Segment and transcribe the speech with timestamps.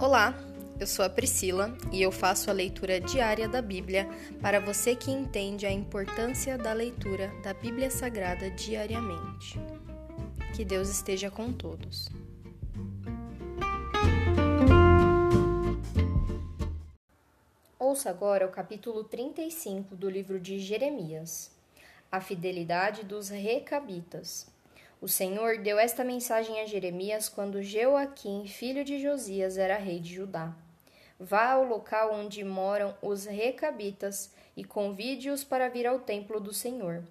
[0.00, 0.34] Olá,
[0.80, 4.08] eu sou a Priscila e eu faço a leitura diária da Bíblia
[4.40, 9.60] para você que entende a importância da leitura da Bíblia Sagrada diariamente.
[10.56, 12.08] Que Deus esteja com todos.
[17.78, 21.54] Ouça agora o capítulo 35 do livro de Jeremias.
[22.10, 24.49] A fidelidade dos recabitas.
[25.00, 30.14] O Senhor deu esta mensagem a Jeremias quando Jeoaquim, filho de Josias, era rei de
[30.14, 30.54] Judá.
[31.18, 37.02] Vá ao local onde moram os recabitas e convide-os para vir ao templo do Senhor.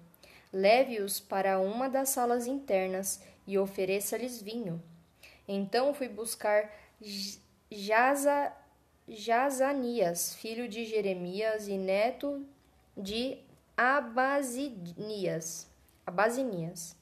[0.52, 4.80] Leve-os para uma das salas internas e ofereça-lhes vinho.
[5.48, 6.72] Então fui buscar
[7.68, 8.52] Jaza,
[9.08, 12.46] Jazanias, filho de Jeremias e neto
[12.96, 13.38] de
[13.76, 15.68] Abazinias.
[16.06, 16.99] Abazinias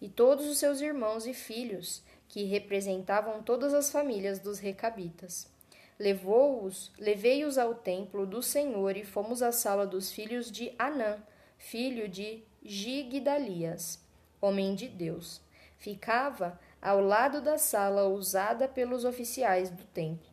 [0.00, 5.50] e todos os seus irmãos e filhos, que representavam todas as famílias dos recabitas.
[5.98, 11.18] Levou-os, levei-os ao templo do Senhor e fomos à sala dos filhos de Anã,
[11.56, 13.98] filho de Gigdalias,
[14.40, 15.40] homem de Deus.
[15.76, 20.30] Ficava ao lado da sala usada pelos oficiais do templo.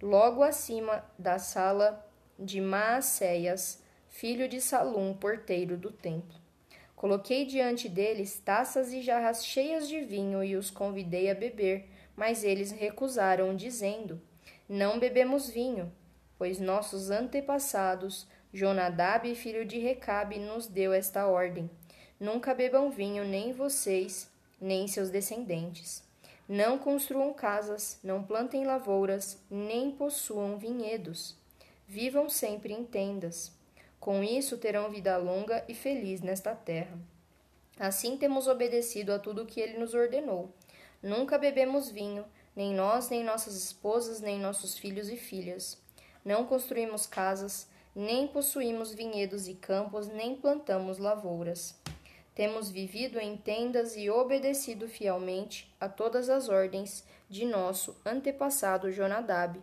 [0.00, 2.06] Logo acima da sala
[2.38, 6.47] de Maacéias, filho de Salum, porteiro do templo.
[6.98, 12.42] Coloquei diante deles taças e jarras cheias de vinho e os convidei a beber, mas
[12.42, 14.20] eles recusaram, dizendo:
[14.68, 15.92] Não bebemos vinho,
[16.36, 21.70] pois nossos antepassados, Jonadab, filho de Recabe, nos deu esta ordem:
[22.18, 24.28] Nunca bebam vinho, nem vocês,
[24.60, 26.02] nem seus descendentes.
[26.48, 31.36] Não construam casas, não plantem lavouras, nem possuam vinhedos.
[31.86, 33.56] Vivam sempre em tendas.
[34.00, 36.98] Com isso terão vida longa e feliz nesta terra.
[37.78, 40.52] Assim temos obedecido a tudo o que ele nos ordenou.
[41.02, 45.78] Nunca bebemos vinho, nem nós, nem nossas esposas, nem nossos filhos e filhas.
[46.24, 51.76] Não construímos casas, nem possuímos vinhedos e campos, nem plantamos lavouras.
[52.38, 59.60] Temos vivido em tendas e obedecido fielmente a todas as ordens de nosso antepassado Jonadab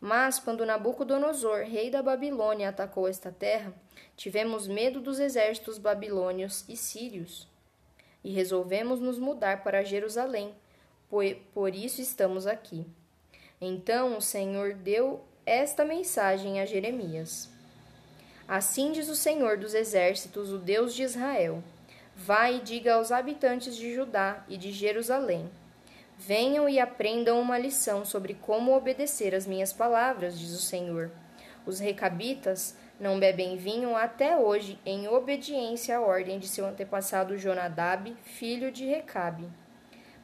[0.00, 3.72] mas quando Nabucodonosor, rei da Babilônia, atacou esta terra,
[4.16, 7.48] tivemos medo dos exércitos babilônios e sírios
[8.22, 10.54] e resolvemos nos mudar para Jerusalém.
[11.52, 12.86] Por isso estamos aqui.
[13.60, 17.48] Então o Senhor deu esta mensagem a Jeremias.
[18.46, 21.62] Assim diz o Senhor dos exércitos, o Deus de Israel:
[22.20, 25.48] Vai e diga aos habitantes de Judá e de Jerusalém:
[26.18, 31.12] Venham e aprendam uma lição sobre como obedecer às minhas palavras, diz o Senhor.
[31.64, 38.12] Os recabitas não bebem vinho até hoje, em obediência à ordem de seu antepassado Jonadab,
[38.24, 39.48] filho de Recabe.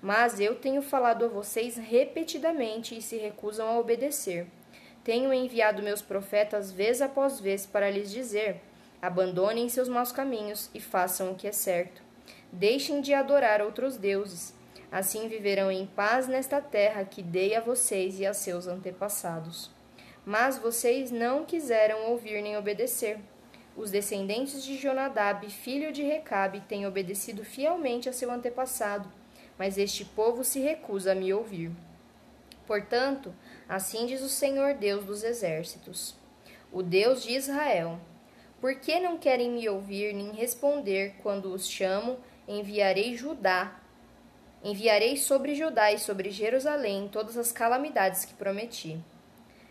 [0.03, 4.49] Mas eu tenho falado a vocês repetidamente e se recusam a obedecer.
[5.05, 8.61] Tenho enviado meus profetas vez após vez para lhes dizer:
[9.07, 12.03] abandonem seus maus caminhos e façam o que é certo.
[12.53, 14.55] Deixem de adorar outros deuses
[14.95, 19.69] Assim viverão em paz nesta terra que dei a vocês e a seus antepassados.
[20.25, 23.19] Mas vocês não quiseram ouvir nem obedecer.
[23.77, 29.13] Os descendentes de Jonadab, filho de Recabe, têm obedecido fielmente a seu antepassado,
[29.59, 31.73] mas este povo se recusa a me ouvir.
[32.65, 33.35] Portanto,
[33.69, 36.15] assim diz o Senhor Deus dos exércitos,
[36.71, 37.99] o Deus de Israel:
[38.65, 42.17] Por que não querem me ouvir nem responder quando os chamo?
[42.49, 43.79] Enviarei Judá
[44.63, 48.99] Enviarei sobre Judá e sobre Jerusalém todas as calamidades que prometi.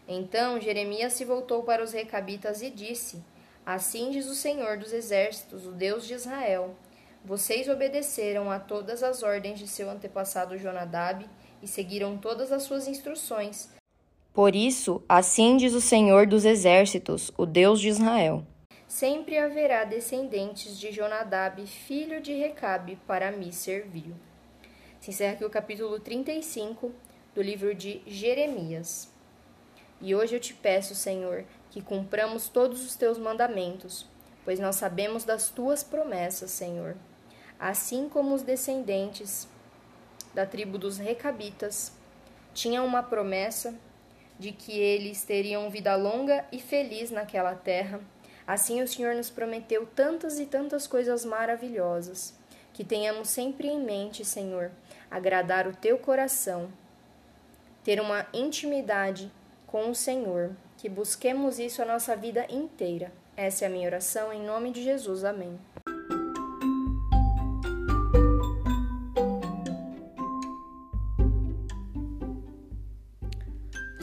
[0.07, 3.23] Então Jeremias se voltou para os recabitas e disse:
[3.65, 6.75] Assim diz o Senhor dos exércitos, o Deus de Israel:
[7.25, 11.27] Vocês obedeceram a todas as ordens de seu antepassado Jonadab
[11.63, 13.71] e seguiram todas as suas instruções.
[14.31, 18.45] Por isso, assim diz o Senhor dos exércitos, o Deus de Israel:
[18.93, 24.13] Sempre haverá descendentes de Jonadab, filho de Recabe, para me servir.
[25.01, 26.93] Se encerra aqui o capítulo 35
[27.33, 29.11] do livro de Jeremias.
[29.99, 34.07] E hoje eu te peço, Senhor, que cumpramos todos os teus mandamentos,
[34.45, 36.95] pois nós sabemos das tuas promessas, Senhor.
[37.59, 39.47] Assim como os descendentes
[40.35, 41.91] da tribo dos Recabitas
[42.53, 43.73] tinham uma promessa
[44.37, 47.99] de que eles teriam vida longa e feliz naquela terra,
[48.47, 52.33] assim o Senhor nos prometeu tantas e tantas coisas maravilhosas.
[52.73, 54.71] Que tenhamos sempre em mente, Senhor,
[55.09, 56.69] agradar o teu coração,
[57.83, 59.31] ter uma intimidade
[59.67, 63.11] com o Senhor, que busquemos isso a nossa vida inteira.
[63.35, 65.23] Essa é a minha oração em nome de Jesus.
[65.23, 65.59] Amém.